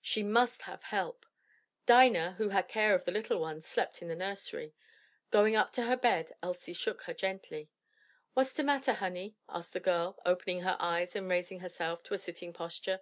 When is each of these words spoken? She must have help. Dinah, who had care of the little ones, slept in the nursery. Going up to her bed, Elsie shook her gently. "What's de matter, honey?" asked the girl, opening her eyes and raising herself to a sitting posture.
She 0.00 0.22
must 0.22 0.62
have 0.70 0.84
help. 0.84 1.26
Dinah, 1.84 2.36
who 2.38 2.50
had 2.50 2.68
care 2.68 2.94
of 2.94 3.04
the 3.04 3.10
little 3.10 3.40
ones, 3.40 3.66
slept 3.66 4.00
in 4.00 4.06
the 4.06 4.14
nursery. 4.14 4.72
Going 5.32 5.56
up 5.56 5.72
to 5.72 5.82
her 5.82 5.96
bed, 5.96 6.30
Elsie 6.44 6.74
shook 6.74 7.02
her 7.06 7.12
gently. 7.12 7.70
"What's 8.34 8.54
de 8.54 8.62
matter, 8.62 8.92
honey?" 8.92 9.34
asked 9.48 9.72
the 9.72 9.80
girl, 9.80 10.20
opening 10.24 10.60
her 10.60 10.76
eyes 10.78 11.16
and 11.16 11.28
raising 11.28 11.58
herself 11.58 12.04
to 12.04 12.14
a 12.14 12.18
sitting 12.18 12.52
posture. 12.52 13.00